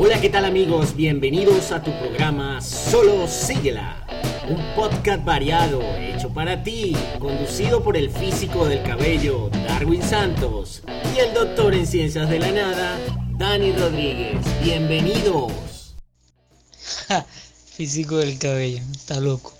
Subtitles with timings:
[0.00, 0.94] Hola, ¿qué tal amigos?
[0.94, 4.06] Bienvenidos a tu programa Solo Síguela,
[4.48, 10.84] un podcast variado hecho para ti, conducido por el físico del cabello Darwin Santos
[11.16, 12.96] y el doctor en ciencias de la nada
[13.36, 14.38] Dani Rodríguez.
[14.62, 15.96] Bienvenidos.
[17.74, 19.52] físico del cabello, está loco.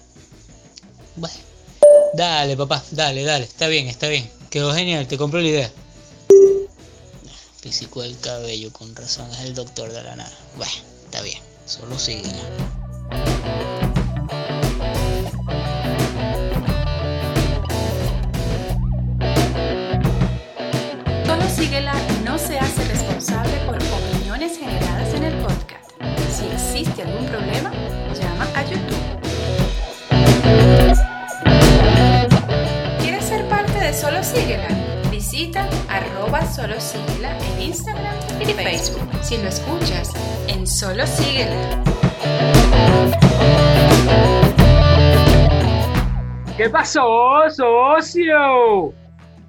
[1.17, 1.37] Bueno,
[2.15, 4.31] dale papá, dale, dale, está bien, está bien.
[4.51, 5.73] Quedó genial, te compro la idea
[7.61, 10.39] físico del cabello, con razón es el doctor de la nada.
[10.57, 10.73] Bueno,
[11.05, 13.78] está bien, solo síguela.
[39.29, 40.15] Si lo escuchas
[40.49, 41.85] en Solo síguela.
[46.57, 48.95] ¿Qué pasó, socio?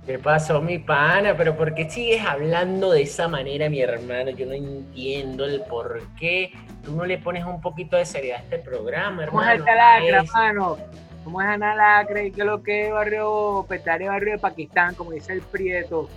[0.06, 1.34] ¿Qué pasó, mi pana?
[1.38, 4.31] ¿Pero por qué sigues hablando de esa manera, mi hermano?
[4.31, 6.52] Yo no entiendo el por qué.
[6.84, 9.31] Tú no le pones un poquito de seriedad a este programa, hermano.
[9.31, 10.78] ¿Cómo es el lacra, hermano?
[11.23, 14.94] ¿Cómo es Ana Lacra y qué es lo que es barrio Petare, barrio de Pakistán,
[14.96, 16.09] como dice el Prieto?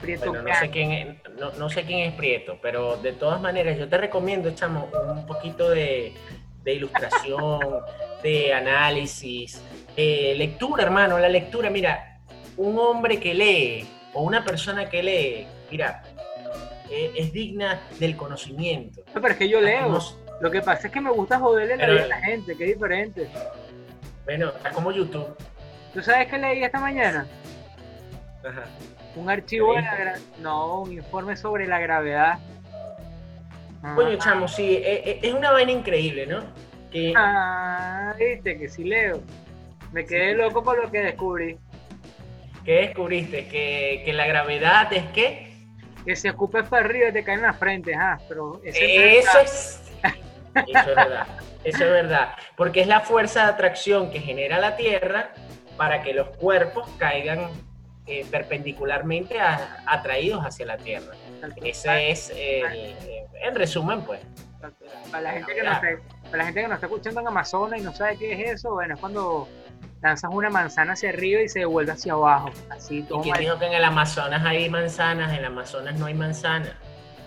[0.00, 1.16] Prieto bueno, no sé, quién es,
[1.58, 5.70] no, sé quién es Prieto, pero de todas maneras yo te recomiendo, chamo, un poquito
[5.70, 6.12] de,
[6.64, 7.60] ilustración,
[8.22, 9.62] de análisis,
[9.96, 12.20] lectura, hermano, la lectura, mira,
[12.56, 16.02] un hombre que lee o una persona que lee, mira,
[16.90, 19.02] eh, es digna del conocimiento.
[19.14, 19.98] No, pero es que yo leo.
[20.40, 22.74] Lo que pasa es que me gusta joderle la vida a la gente, que es
[22.74, 23.28] diferente.
[24.24, 25.34] Bueno, es como YouTube.
[25.94, 27.26] ¿Tú sabes qué leí esta mañana?
[28.48, 28.64] Ajá.
[29.16, 32.38] Un archivo de la No, un informe sobre la gravedad.
[33.94, 36.42] Coño, chamo, sí, e, e, es una vaina increíble, ¿no?
[36.90, 37.12] Que...
[37.16, 39.22] Ah, viste, que sí leo.
[39.92, 41.56] Me quedé loco por lo que descubrí.
[42.64, 43.46] ¿Qué descubriste?
[43.46, 45.52] ¿Que, que la gravedad es qué?
[46.04, 48.60] Que si escupes para arriba te cae en la frente, ajá, pero...
[48.64, 49.82] Eso es...
[50.66, 51.26] Eso es verdad.
[51.64, 55.32] Eso es verdad, porque es la fuerza de atracción que genera la Tierra
[55.76, 57.50] para que los cuerpos caigan
[58.06, 59.38] eh, perpendicularmente
[59.86, 61.14] atraídos hacia la Tierra.
[61.62, 64.20] Ese es, el resumen, pues.
[65.10, 65.88] Para la, gente que nos está,
[66.24, 68.70] para la gente que nos está escuchando en Amazonas y no sabe qué es eso,
[68.70, 69.46] bueno, es cuando
[70.02, 72.50] lanzas una manzana hacia arriba y se devuelve hacia abajo.
[72.70, 75.32] Así, todo ¿Y quién dijo que en el Amazonas hay manzanas?
[75.32, 76.72] En el Amazonas no hay manzanas.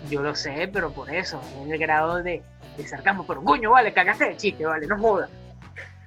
[0.08, 2.42] Yo lo sé, pero por eso, en el grado de
[2.78, 5.28] y sarcasmo, pero coño, vale, cagaste de chiste, vale, no jodas.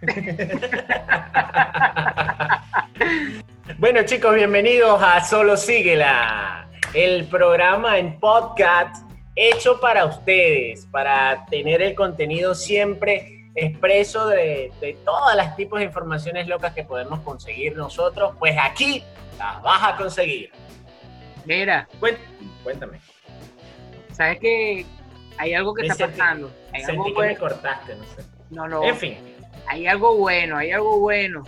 [3.78, 11.81] bueno chicos, bienvenidos a Solo Síguela, el programa en podcast hecho para ustedes, para tener
[11.81, 17.75] el contenido siempre expreso de, de todas las tipos de informaciones locas que podemos conseguir
[17.75, 19.03] nosotros, pues aquí
[19.38, 20.51] las vas a conseguir.
[21.45, 21.88] Mira,
[22.63, 23.00] cuéntame.
[24.12, 24.85] ¿Sabes qué?
[25.38, 26.51] hay algo que está pasando.
[26.72, 28.24] Hay algo que me cortaste, no sé.
[28.50, 28.84] No, no.
[28.84, 29.18] En fin.
[29.68, 31.44] Hay algo bueno, hay algo bueno.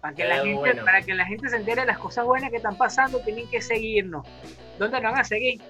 [0.00, 2.56] Para que, la gente, para que la gente se entere de las cosas buenas que
[2.56, 4.26] están pasando, tienen que seguirnos.
[4.78, 5.60] ¿Dónde nos van a seguir?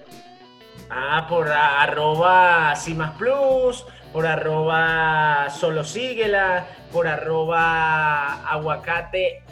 [0.89, 9.43] Ah, por arroba Cimas Plus, por arroba Solo Síguela, por arroba Aguacate,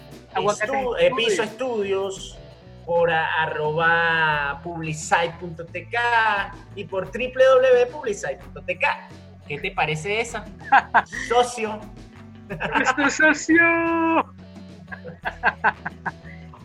[0.99, 2.37] eh, Piso Estudios,
[2.85, 5.97] por arroba publicite.tk
[6.75, 8.85] y por www.publicite.tk.
[9.47, 10.45] ¿Qué te parece esa?
[11.27, 11.79] socio.
[12.49, 14.38] Nuestro socio.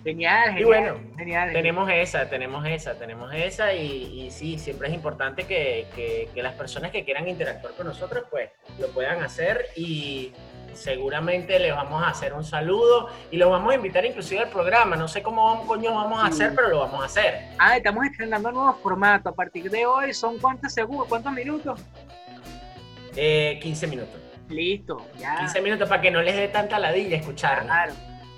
[0.04, 0.60] Genial, genial.
[0.60, 6.42] Y bueno, tenemos esa, tenemos esa, tenemos esa y, sí, siempre es importante que, que,
[6.42, 10.30] las personas que quieran interactuar con nosotros pues lo puedan hacer y
[10.74, 14.94] seguramente les vamos a hacer un saludo y los vamos a invitar inclusive al programa.
[14.94, 17.40] No sé cómo coño vamos a hacer, pero lo vamos a hacer.
[17.58, 19.32] Ah, estamos estrenando nuevos formatos.
[19.32, 21.80] A partir de hoy son cuántos segundos, cuántos minutos?
[23.16, 24.20] Eh, 15 minutos.
[24.50, 25.38] Listo, ya.
[25.38, 27.62] 15 minutos para que no les dé tanta ladilla escuchar.
[27.62, 27.94] Claro.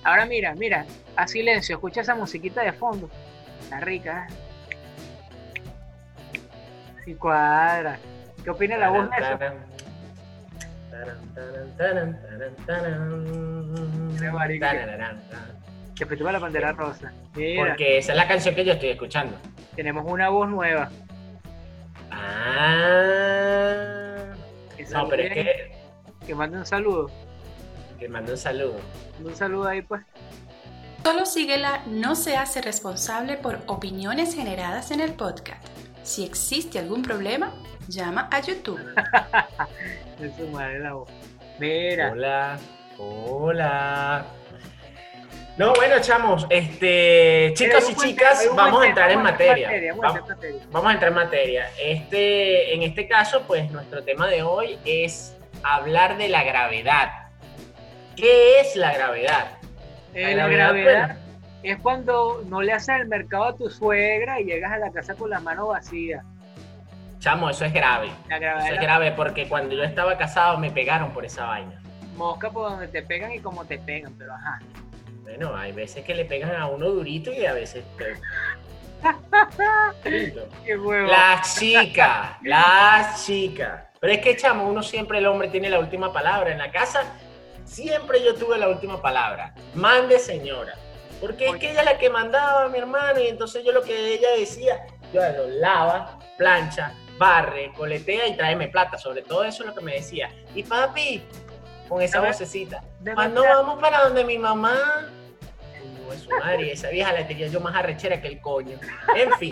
[0.07, 0.87] Ahora mira, mira,
[1.17, 3.11] a silencio, escucha esa musiquita de fondo.
[3.61, 4.29] Está rica.
[7.05, 7.99] Sí cuadra.
[8.45, 9.37] ¿Qué opina la voz de eso?
[15.97, 17.13] Que fue la bandera rosa.
[17.33, 19.37] Porque esa es la canción que yo estoy escuchando.
[19.75, 20.89] Tenemos una voz nueva.
[22.13, 22.67] Ah.
[24.93, 25.75] No, pero es que.
[26.25, 27.11] Que mande un saludo.
[27.99, 28.77] Que mande un saludo.
[29.25, 30.03] Un saludo ahí, pues.
[31.03, 35.65] Solo síguela no se hace responsable por opiniones generadas en el podcast.
[36.03, 37.55] Si existe algún problema,
[37.89, 38.81] llama a YouTube.
[40.21, 41.09] es su madre la voz.
[41.59, 42.11] Mira.
[42.13, 42.59] Hola,
[42.99, 44.27] hola.
[45.57, 49.95] No, bueno, chamos, este, chicos y chicas, vamos a entrar en materia.
[50.71, 51.71] Vamos a entrar en materia.
[51.83, 57.26] Este, en este caso, pues nuestro tema de hoy es hablar de la gravedad.
[58.17, 59.59] ¿Qué es la gravedad?
[60.15, 61.19] Eh, la, gravedad,
[61.63, 65.15] es cuando no le haces el mercado a tu suegra y llegas a la casa
[65.15, 66.25] con las manos vacías.
[67.19, 68.09] Chamo, eso es grave.
[68.31, 71.81] eso es grave porque cuando yo estaba casado me pegaron por esa vaina.
[72.17, 74.61] Mosca por donde te pegan y como te pegan, pero ajá.
[75.23, 77.85] Bueno, hay veces que le pegan a uno durito y a veces...
[80.03, 81.09] Qué huevo.
[81.09, 83.83] Las chicas, las chicas.
[84.01, 86.53] Pero es que, chamo, uno siempre, el hombre tiene la última palabra.
[86.53, 87.03] En la casa
[87.67, 89.55] siempre yo tuve la última palabra.
[89.75, 90.75] Mande señora.
[91.21, 93.83] Porque es que ella es la que mandaba a mi hermano y entonces yo lo
[93.83, 98.99] que ella decía, yo lo lava, plancha, barre, coletea y tráeme plata.
[98.99, 100.31] Sobre todo eso es lo que me decía.
[100.55, 101.23] Y papi,
[101.89, 102.83] con esa vocecita,
[103.15, 105.11] cuando vamos para donde mi mamá?
[106.17, 108.79] su madre, esa vieja la tenía yo más arrechera que el coño.
[109.15, 109.51] En fin.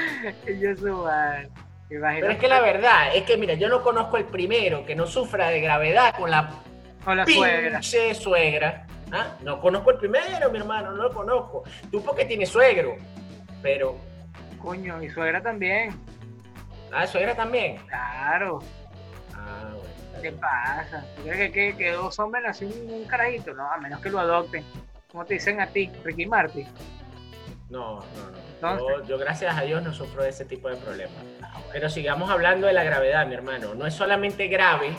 [0.60, 1.50] yo su madre.
[1.88, 5.06] Pero es que la verdad, es que mira, yo no conozco el primero que no
[5.06, 6.50] sufra de gravedad con la,
[7.06, 7.80] con la suegra.
[7.82, 8.86] suegra.
[9.12, 9.36] ¿Ah?
[9.40, 11.62] No conozco el primero, mi hermano, no lo conozco.
[11.90, 12.96] Tú porque tienes suegro,
[13.62, 13.96] pero...
[14.60, 15.94] Coño, mi suegra también.
[16.92, 17.76] Ah, suegra también.
[17.86, 18.58] Claro.
[19.32, 20.20] Ah, bueno.
[20.20, 21.04] ¿Qué pasa?
[21.16, 23.54] ¿Tú crees que, que, dos hombres nacen un, carajito?
[23.54, 24.64] No, a menos que lo adopten.
[25.12, 26.66] ¿Cómo te dicen a ti, Ricky Martin?
[27.70, 28.00] No,
[28.60, 29.06] no, no.
[29.06, 31.22] Yo, gracias a Dios, no sufro de ese tipo de problemas.
[31.70, 33.74] Pero sigamos hablando de la gravedad, mi hermano.
[33.76, 34.96] No es solamente grave.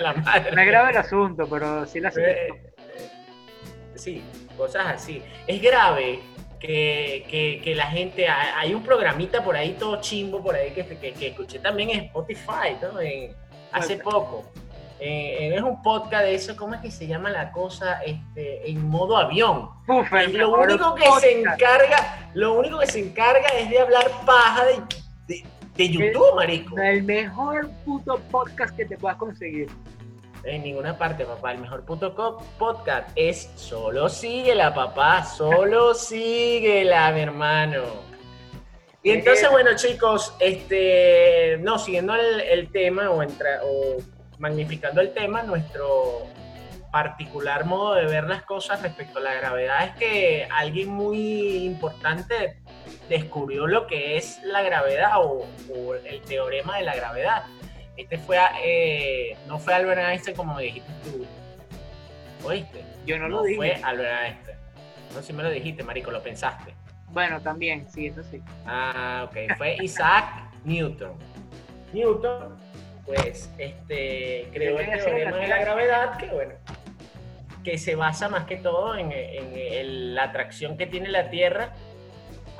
[0.00, 0.52] La madre.
[0.52, 2.48] No es grave el asunto, pero sí la eh,
[3.94, 4.22] Sí,
[4.56, 5.22] cosas así.
[5.46, 6.20] Es grave
[6.58, 8.28] que, que, la gente.
[8.28, 12.76] Hay un programita por ahí todo chimbo por ahí que, que, escuché también en Spotify,
[12.80, 12.98] ¿no?
[13.72, 14.44] hace poco
[15.02, 18.02] eh, es un podcast de eso, ¿cómo es que se llama la cosa?
[18.02, 19.70] Este, en modo avión.
[19.86, 24.82] lo único que se encarga, lo único que se encarga es de hablar paja de,
[25.26, 25.44] de,
[25.76, 26.78] YouTube, marico.
[26.78, 29.68] El mejor puto podcast que te puedas conseguir.
[30.44, 31.52] En ninguna parte, papá.
[31.52, 32.14] El mejor puto
[32.58, 35.24] podcast es solo síguela, papá.
[35.24, 37.82] Solo síguela, mi hermano.
[39.02, 43.96] Y entonces, bueno, chicos, este, no, siguiendo el, tema o, entra, o
[44.38, 46.26] magnificando el tema, nuestro
[46.92, 52.59] particular modo de ver las cosas respecto a la gravedad es que alguien muy importante
[53.10, 55.44] descubrió lo que es la gravedad o,
[56.04, 57.44] el teorema de la gravedad.
[57.96, 61.26] Este fue, eh, no fue Albert Einstein como me dijiste tú.
[62.46, 62.82] ¿Oíste?
[63.04, 63.56] Yo no, lo dije.
[63.56, 64.58] fue Albert Einstein.
[65.12, 66.72] No sé si me lo dijiste, marico, lo pensaste.
[67.08, 68.40] Bueno, también, sí, eso sí.
[68.64, 69.56] Ah, ok.
[69.58, 71.18] Fue Isaac Newton.
[71.92, 72.56] Newton
[73.04, 76.54] pues este, creó el teorema de la gravedad, que bueno,
[77.64, 81.74] que se basa más que todo en, la atracción que tiene la Tierra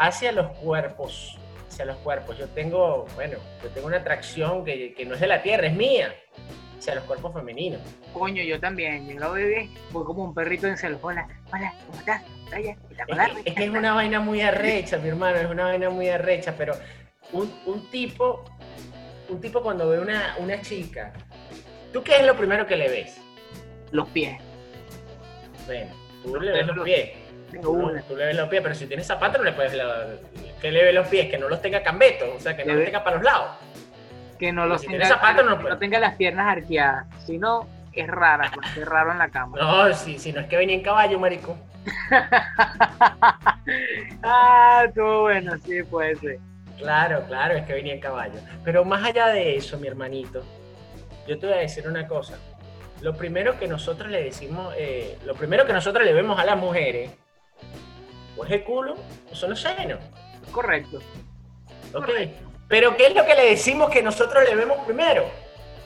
[0.00, 1.38] hacia los cuerpos,
[1.69, 2.37] hacia los cuerpos.
[2.38, 6.14] Yo tengo, bueno, yo tengo una atracción que, no es de la Tierra, es mía,
[6.79, 7.81] hacia los cuerpos femeninos.
[8.12, 11.00] Coño, yo también, lo bebé, fue como un perrito en celos.
[11.02, 12.23] Hola, hola, ¿cómo estás?
[13.44, 16.75] es, que, es una vaina muy arrecha, mi hermano, es una vaina muy arrecha, pero
[17.33, 18.45] un, un tipo
[19.28, 21.12] un tipo cuando ve una, una chica,
[21.92, 23.21] ¿tú qué es lo primero que le ves?
[23.92, 24.40] Los pies.
[25.66, 25.92] Bueno,
[26.25, 27.11] tú le ves los pies.
[27.50, 29.73] Tú, tú, le ves los pies, pero si tienes zapatos no le puedes
[30.61, 32.85] que le ve los pies, que no los tenga cambetos, o sea, que no los
[32.85, 33.50] tenga para los lados.
[34.38, 38.50] Que no los tenga, zapatos, no, no, tenga las piernas arqueadas, si no es rara,
[38.76, 39.59] es raro en la cama.
[39.59, 41.57] No, si, si no es que venía en caballo, marico.
[44.23, 46.38] ah, tú bueno, sí puede ser.
[46.78, 48.38] Claro, claro, es que venía en caballo.
[48.64, 50.42] Pero más allá de eso, mi hermanito,
[51.26, 52.38] yo te voy a decir una cosa.
[53.02, 56.57] Lo primero que nosotros le decimos, eh, lo primero que nosotros le vemos a las
[56.57, 57.11] mujeres,
[58.37, 58.96] o es el culo
[59.30, 59.99] o son los senos.
[60.52, 60.99] Correcto.
[61.94, 62.08] Ok.
[62.68, 65.25] Pero ¿qué es lo que le decimos que nosotros le vemos primero?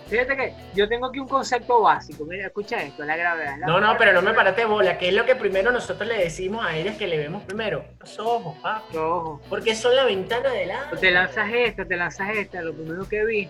[0.06, 2.26] Fíjate que yo tengo aquí un concepto básico.
[2.26, 3.56] Mira, escucha esto, la gravedad.
[3.58, 4.98] no, no, pero no me parate bola.
[4.98, 7.84] ¿Qué es lo que primero nosotros le decimos a ellas que le vemos primero?
[8.00, 8.94] Los ojos, papi.
[8.94, 9.40] Los ojos.
[9.48, 11.00] Porque son la ventana del alma.
[11.00, 12.60] Te lanzas esta, te lanzas esta.
[12.60, 13.48] Lo primero que vi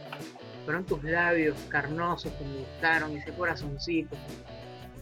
[0.64, 4.16] fueron tus labios carnosos que me gustaron, ese corazoncito.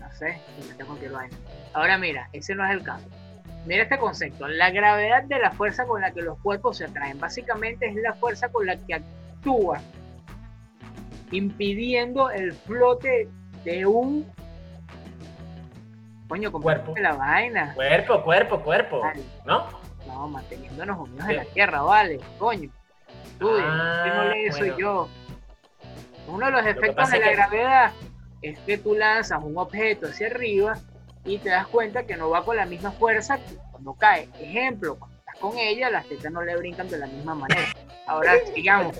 [0.00, 0.40] No sé,
[0.78, 1.36] me cualquier vaina.
[1.74, 3.06] Ahora mira, ese no es el caso.
[3.66, 4.48] Mira este concepto.
[4.48, 7.18] La gravedad de la fuerza con la que los cuerpos se atraen.
[7.20, 9.80] Básicamente es la fuerza con la que actúa
[11.30, 13.28] impidiendo el flote
[13.64, 14.26] de un
[16.28, 19.02] coño cuerpo la vaina cuerpo cuerpo cuerpo
[19.46, 19.66] no
[20.06, 22.68] No, manteniéndonos unidos en la tierra, vale, coño.
[23.38, 24.78] Tú, Ah, no bueno.
[24.78, 25.08] yo.
[26.28, 27.92] Uno de los efectos de la que- gravedad
[28.42, 30.76] es que tú lanzas un objeto hacia arriba
[31.24, 34.28] y te das cuenta que no va con la misma fuerza que cuando cae.
[34.40, 37.68] Ejemplo, cuando estás con ella, las tetas no le brincan de la misma manera.
[38.06, 38.98] Ahora, digamos,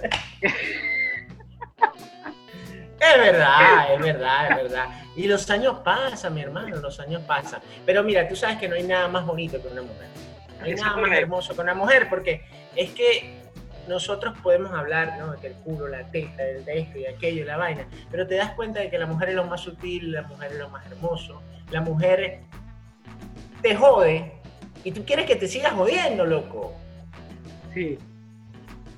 [3.03, 4.89] Es verdad, es verdad, es verdad.
[5.17, 7.61] Y los años pasan, mi hermano, los años pasan.
[7.85, 10.07] Pero mira, tú sabes que no hay nada más bonito que una mujer.
[10.61, 12.45] No hay nada más hermoso que una mujer, porque
[12.77, 13.42] es que
[13.89, 15.33] nosotros podemos hablar, ¿no?
[15.33, 18.37] De que el culo, la teta, el de esto y aquello, la vaina, pero te
[18.37, 20.85] das cuenta de que la mujer es lo más sutil, la mujer es lo más
[20.87, 22.41] hermoso, la mujer
[23.61, 24.33] te jode
[24.85, 26.75] y tú quieres que te sigas jodiendo, loco.
[27.75, 27.99] sí.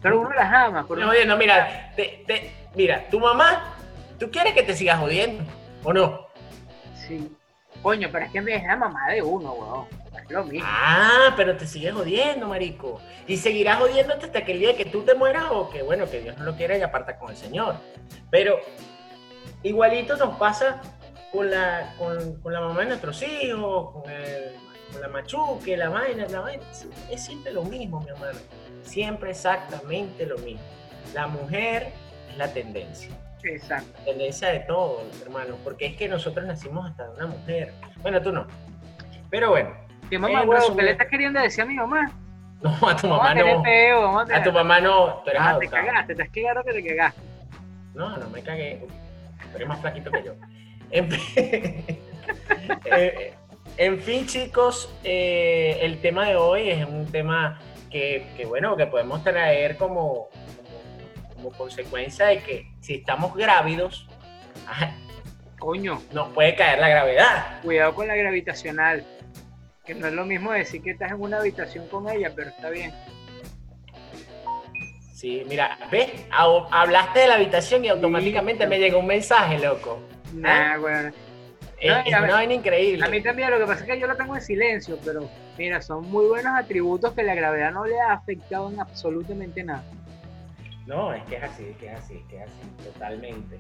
[0.02, 0.86] Pero uno las ama.
[0.86, 3.74] Por No, jodiendo, mira, te- te- mira, tu mamá,
[4.18, 5.42] tú quieres que te sigas jodiendo,
[5.82, 6.26] ¿o no?
[7.08, 7.34] Sí.
[7.82, 9.86] Coño, pero es que es la mamá de uno, weón.
[10.28, 10.66] Lo mismo.
[10.70, 13.00] Ah, pero te sigues jodiendo, marico.
[13.26, 16.20] Y seguirás jodiéndote hasta que el día que tú te mueras o que, bueno, que
[16.20, 17.76] Dios no lo quiera y aparta con el Señor.
[18.30, 18.58] Pero
[19.62, 20.80] igualito nos pasa
[21.32, 24.54] con la, con, con la mamá de nuestros hijos, con, el-
[24.92, 26.62] con la machuque, la vaina, la vaina.
[27.10, 28.38] Es siempre lo mismo, mi hermano.
[28.82, 30.62] Siempre exactamente lo mismo.
[31.12, 31.88] La mujer
[32.30, 33.10] es la tendencia.
[33.42, 33.88] Exacto.
[33.98, 35.56] La tendencia de todo, hermano.
[35.64, 37.72] Porque es que nosotros nacimos hasta de una mujer.
[38.02, 38.46] Bueno, tú no.
[39.30, 39.70] Pero bueno.
[40.14, 40.60] ¿Qué mamá, En huevo?
[40.62, 42.12] resumen- ¿Qué le estás queriendo decir a mi mamá?
[42.62, 44.24] No, a tu mamá a no.
[44.32, 47.20] a tu mamá no, tú eres Ah, te cagaste, te has cagado que te cagaste.
[47.94, 48.78] No, no me cagué.
[49.50, 50.32] Tú eres más flaquito que yo.
[50.90, 51.84] En fin,
[52.86, 53.34] eh,
[53.76, 57.58] en fin, chicos, eh, el tema de hoy es un tema
[57.90, 64.08] que, que, bueno, que podemos traer como, como, como consecuencia de que si estamos grávidos,
[65.58, 67.60] Coño, nos puede caer la gravedad.
[67.62, 69.04] cuidado con la gravitacional.
[69.84, 72.70] Que no es lo mismo decir que estás en una habitación con ella, pero está
[72.70, 72.92] bien.
[75.12, 76.10] Sí, mira, ¿ves?
[76.30, 80.00] Hab- Hablaste de la habitación y automáticamente me llegó un mensaje, loco.
[80.32, 81.10] Nah, bueno.
[81.80, 83.04] Es, No, es una vaina increíble.
[83.04, 85.82] A mí también lo que pasa es que yo lo tengo en silencio, pero mira,
[85.82, 89.84] son muy buenos atributos que la gravedad no le ha afectado en absolutamente nada.
[90.86, 93.58] No, es que es así, es que es así, es que es así, totalmente.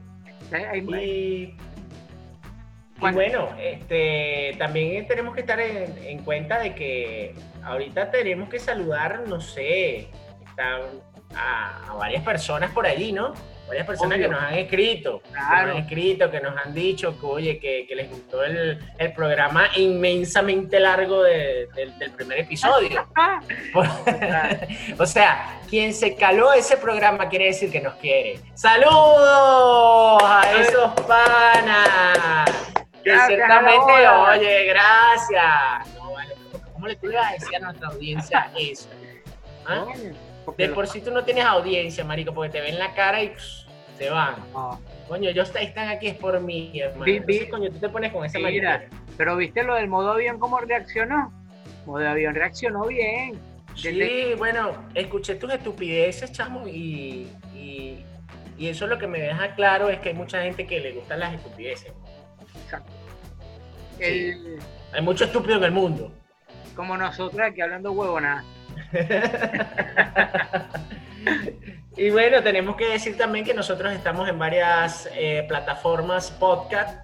[0.50, 1.56] Sea, hay- Y,
[2.96, 3.16] y Bueno.
[3.16, 7.34] bueno, este, también tenemos que estar en, en cuenta de que
[7.64, 10.08] ahorita tenemos que saludar, no sé,
[10.46, 10.80] están
[11.34, 13.34] a, a varias personas por allí, ¿no?
[13.66, 14.28] Varias personas Obvio.
[14.28, 17.86] que nos han escrito, que nos han escrito, que nos han dicho que, oye, que,
[17.88, 23.08] que les gustó el, el programa inmensamente largo de- del- del primer episodio.
[24.98, 28.38] O sea, quien se caló ese programa quiere decir que nos quiere.
[28.54, 32.73] ¡Saludos a esos panas!
[33.04, 35.94] Que Gracias, ciertamente, oye, gracias.
[35.94, 38.88] No, vale, pero ¿cómo le tú le vas a decir a nuestra audiencia eso?
[39.66, 39.84] ¿Ah?
[40.56, 43.66] De por sí tú no tienes audiencia, marico, porque te ven la cara y pss,
[43.98, 44.36] se van.
[44.52, 44.80] no.
[45.08, 47.04] Coño, ellos est- están aquí es por mí, hermano.
[47.04, 48.48] Vi- vi- Entonces, coño, tú te pones con esa Mira.
[48.70, 49.02] mariquera.
[49.18, 51.30] Pero viste lo del modo avión, cómo reaccionó.
[51.84, 53.38] Modo avión reaccionó bien.
[53.76, 58.02] Sí, bueno, escuché tus estupideces, chamo, y, y,
[58.56, 61.20] y eso lo que me deja claro es que hay mucha gente que le gustan
[61.20, 61.92] las estupideces.
[63.98, 64.58] El-
[64.92, 66.12] Hay mucho estúpido en el mundo.
[66.76, 68.44] como nosotros aquí hablando huevonada.
[71.96, 76.98] y bueno, tenemos que decir también que nosotros estamos en varias eh, plataformas podcast,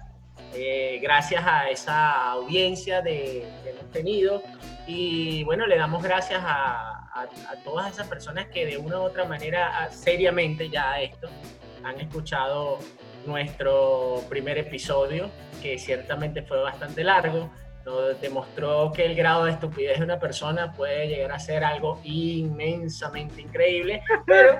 [0.53, 4.43] eh, gracias a esa audiencia de, que hemos tenido.
[4.87, 9.03] Y bueno, le damos gracias a, a- a todas esas personas que de una u
[9.03, 11.29] otra manera, a- seriamente ya esto,
[11.83, 12.79] han escuchado
[13.25, 15.29] nuestro primer episodio,
[15.61, 17.49] que ciertamente fue bastante largo.
[17.85, 21.99] Nos demostró que el grado de estupidez de una persona puede llegar a ser algo
[22.03, 24.59] inmensamente increíble, pero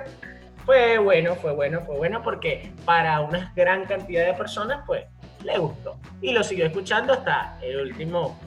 [0.64, 5.04] fue bueno, fue bueno, fue bueno porque para una gran cantidad de personas, pues,
[5.44, 5.98] le gustó.
[6.20, 8.38] Y lo siguió escuchando hasta el último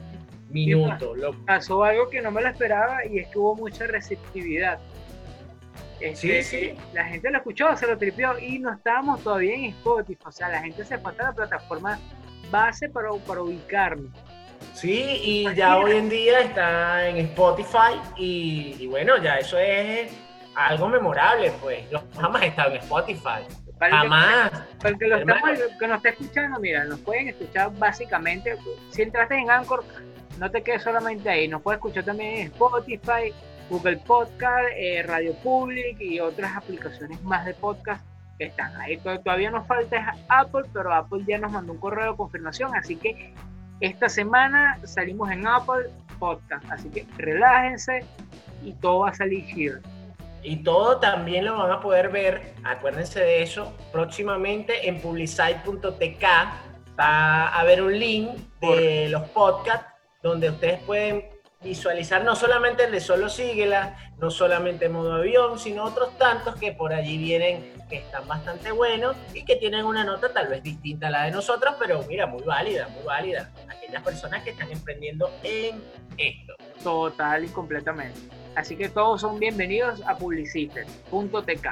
[0.50, 1.14] minuto.
[1.14, 4.78] Lo- Pasó algo que no me lo esperaba y es que hubo mucha receptividad.
[6.00, 6.74] Este, Sí, sí.
[6.92, 10.18] La gente lo escuchó, se lo tripió y no estábamos todavía en Spotify.
[10.26, 11.98] O sea, la gente se fue hasta la plataforma
[12.50, 14.10] base para, para ubicarnos.
[14.74, 20.12] Sí, y ya hoy en día está en Spotify y, y bueno, ya eso es
[20.54, 21.88] algo memorable, pues.
[21.90, 23.46] Yo jamás he estado en Spotify,
[23.78, 24.50] Para jamás.
[24.82, 25.52] que, lo Hermano.
[25.52, 28.56] estamos- que nos está escuchando, mira, nos pueden escuchar básicamente.
[28.90, 29.82] Si entraste en Anchor,
[30.38, 31.48] no te quedes solamente ahí.
[31.48, 33.32] Nos puedes escuchar también en Spotify,
[33.68, 38.04] Google Podcast, eh, Radio Public y otras aplicaciones más de podcast
[38.38, 38.96] que están ahí.
[38.98, 42.96] To- Todavía nos falta Apple, pero Apple ya nos mandó un correo de confirmación, así
[42.96, 43.32] que
[43.80, 46.64] esta semana salimos en Apple podcast.
[46.70, 48.04] Así que relájense
[48.64, 49.78] y todo va a salir chido.
[50.42, 56.24] Y todo también lo van a poder ver, acuérdense de eso, próximamente en publicite.tk
[56.98, 58.30] va a haber un link
[58.60, 59.86] de los podcasts
[60.22, 61.24] donde ustedes pueden
[61.62, 66.72] visualizar no solamente el de Solo Síguela, no solamente modo avión, sino otros tantos que
[66.72, 71.08] por allí vienen que están bastante buenos y que tienen una nota tal vez distinta
[71.08, 73.50] a la de nosotros, pero mira, muy válida, muy válida.
[73.68, 75.82] Aquellas personas que están emprendiendo en
[76.18, 76.54] esto.
[76.82, 78.18] Total y completamente.
[78.54, 81.66] Así que todos son bienvenidos a publiciter.tk.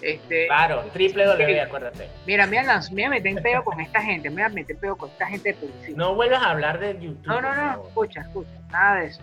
[0.00, 2.08] Este, claro, triple W, acuérdate.
[2.26, 5.26] Mira, mira, mira, mete en peo con esta gente, mira, mete en peo con esta
[5.26, 5.96] gente de publicidad.
[5.96, 7.26] No vuelvas a hablar de YouTube.
[7.26, 9.22] No, no, no, escucha, escucha, nada de eso.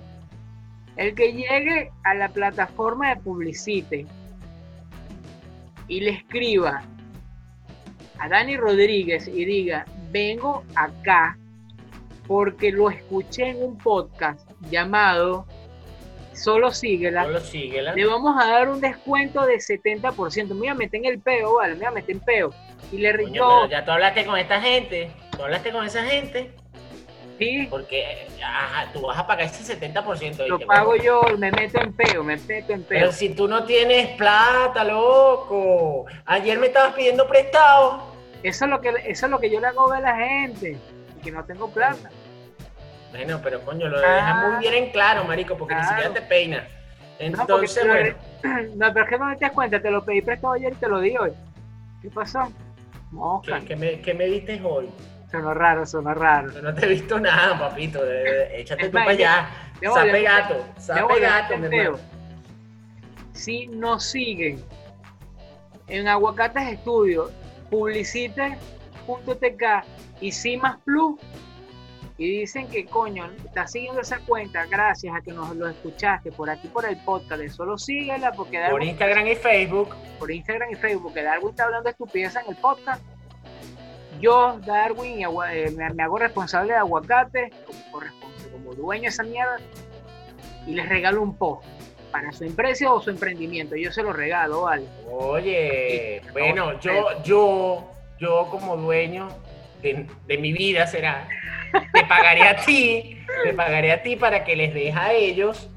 [0.95, 4.05] El que llegue a la plataforma de Publicite
[5.87, 6.83] y le escriba
[8.19, 11.37] a Dani Rodríguez y diga, vengo acá
[12.27, 15.47] porque lo escuché en un podcast llamado
[16.39, 17.23] Solo síguela.
[17.23, 17.93] Solo síguela.
[17.93, 20.47] Le vamos a dar un descuento de 70%.
[20.47, 22.53] Me voy a meter en el peo, vale, me voy a meter en peo.
[22.91, 25.11] Y le Coño, Ya tú hablaste con esta gente.
[25.35, 26.53] Tú hablaste con esa gente.
[27.37, 27.67] Sí.
[27.69, 30.47] Porque ajá, tú vas a pagar ese 70%.
[30.47, 32.99] Lo pago yo, me meto en peo, me meto en peo.
[32.99, 36.05] Pero si tú no tienes plata, loco.
[36.25, 38.13] Ayer me estabas pidiendo prestado.
[38.43, 40.77] Eso es lo que, eso es lo que yo le hago ver a la gente.
[41.23, 42.09] Que no tengo plata.
[43.11, 46.67] Bueno, pero coño, lo dejas muy bien en claro, marico, porque ni siquiera te peina.
[47.17, 48.15] Entonces, no, bueno.
[48.75, 50.87] No, pero es que no te das cuenta, te lo pedí prestado ayer y te
[50.87, 51.31] lo di hoy.
[52.01, 52.51] ¿Qué pasó?
[53.11, 53.59] Mosca.
[53.67, 54.89] ¿Qué, me, ¿Qué, me, diste hoy?
[55.31, 56.49] Sonó raro, sonó raro.
[56.61, 58.01] no te he visto nada, papito.
[58.51, 59.49] Échate tú para allá.
[59.81, 61.67] Sape gato, sape gato, mi
[63.33, 64.63] Si nos siguen
[65.87, 67.31] en Aguacates Estudio,
[67.69, 69.63] publicite.tk
[70.21, 71.19] y Cimas Plus,
[72.19, 76.49] y dicen que coño, está siguiendo esa cuenta gracias a que nos lo escuchaste por
[76.49, 79.95] aquí por el podcast de solo síguela porque por Instagram y Facebook.
[80.19, 83.01] por Instagram y Facebook porque Darwin está hablando de estupidez en el podcast.
[84.19, 88.03] Yo Darwin eh, me, hago responsable de aguacate como,
[88.51, 89.55] como dueño de esa mierda
[90.67, 91.65] y les regalo un post
[92.11, 93.77] para su empresa o su emprendimiento.
[93.77, 94.83] Yo se lo regalo vale.
[95.09, 97.89] Oye bueno yo yo
[98.19, 99.29] yo como dueño
[99.81, 101.25] de, de mi vida será
[101.93, 105.69] te pagaré a ti, te pagaré a ti para que les deje a ellos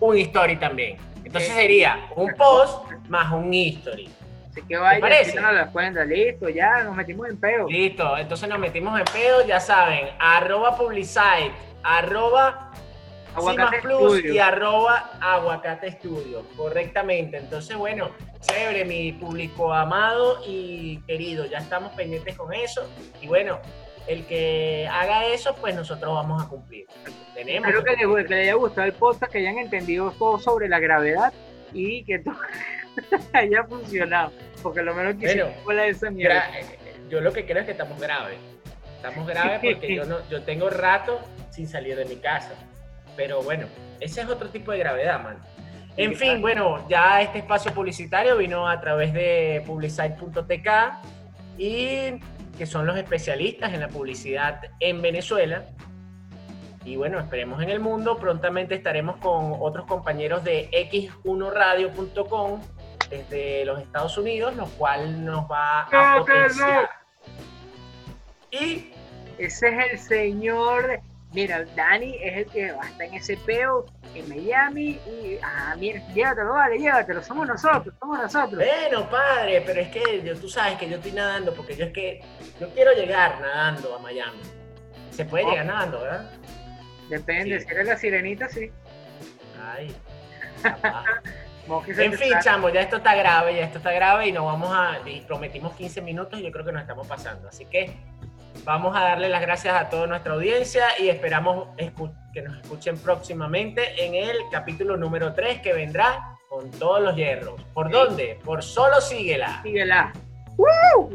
[0.00, 0.96] un history también.
[1.24, 4.08] Entonces sería un post más un history.
[4.50, 5.40] Así que vaya, parece?
[5.40, 7.68] No las cuenta, listo, ya nos metimos en peo.
[7.68, 12.72] Listo, entonces nos metimos en peo, ya saben, arroba publicite, arroba
[13.36, 17.36] Aguacate Plus y arroba Aguacate Studio, correctamente.
[17.36, 18.10] Entonces, bueno,
[18.40, 22.88] chévere, mi público amado y querido, ya estamos pendientes con eso.
[23.20, 23.60] Y bueno,
[24.06, 26.86] el que haga eso, pues nosotros vamos a cumplir.
[27.34, 31.32] Tenemos Espero que, les, haya gustado el podcast, que hayan entendido todo sobre la gravedad
[31.72, 32.36] y que todo
[33.32, 34.32] haya funcionado.
[34.62, 36.50] Porque lo menos que bueno, esa mierda.
[37.08, 38.38] Yo lo que creo es que estamos graves.
[38.96, 42.52] Estamos graves porque yo, no, yo tengo rato sin salir de mi casa.
[43.16, 43.66] Pero bueno,
[44.00, 45.38] ese es otro tipo de gravedad, man.
[45.96, 50.68] En fin, bueno, ya este espacio publicitario vino a través de publicite.tk
[51.56, 52.20] y
[52.56, 55.64] que son los especialistas en la publicidad en Venezuela.
[56.84, 58.16] Y bueno, esperemos en el mundo.
[58.18, 62.60] Prontamente estaremos con otros compañeros de x1radio.com
[63.10, 66.88] desde los Estados Unidos, lo cual nos va a potenciar.
[68.50, 68.92] Y
[69.38, 71.00] ese es el señor
[71.36, 75.76] mira, Dani es el que va a estar en ese peo en Miami y, ah,
[75.78, 78.64] mira, llévatelo, vale, llévatelo, somos nosotros, somos nosotros.
[78.64, 81.92] Bueno, padre, pero es que yo, tú sabes que yo estoy nadando porque yo es
[81.92, 82.22] que
[82.58, 84.40] yo quiero llegar nadando a Miami.
[85.10, 86.30] Se puede llegar nadando, ¿verdad?
[87.10, 88.72] Depende, si eres la sirenita, sí.
[89.62, 89.94] Ay,
[91.98, 95.00] en fin, chamo, ya esto está grave, ya esto está grave y nos vamos a.
[95.26, 97.46] prometimos 15 minutos y yo creo que nos estamos pasando.
[97.46, 97.94] Así que
[98.66, 101.68] Vamos a darle las gracias a toda nuestra audiencia y esperamos
[102.32, 107.62] que nos escuchen próximamente en el capítulo número 3 que vendrá con todos los hierros.
[107.72, 108.40] ¿Por dónde?
[108.44, 109.62] Por solo síguela.
[109.62, 110.12] Síguela.
[110.56, 111.10] ¡Woo!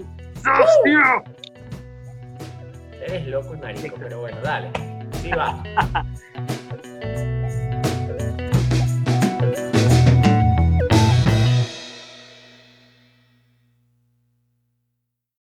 [3.06, 4.72] Eres loco y marico, pero bueno, dale.
[5.16, 5.62] Sí va.